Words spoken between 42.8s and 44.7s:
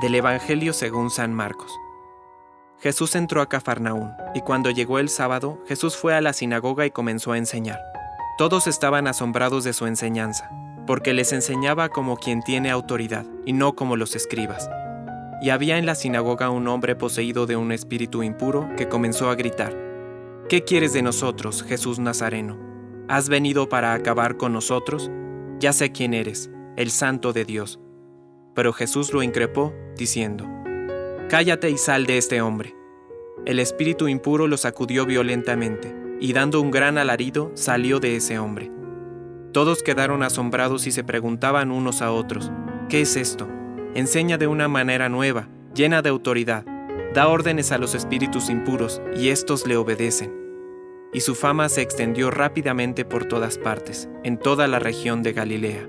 ¿qué es esto? Enseña de una